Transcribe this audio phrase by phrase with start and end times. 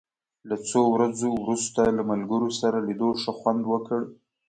[0.49, 4.01] له څو ورځو وروسته له ملګرو سره لیدو ښه خوند وکړ.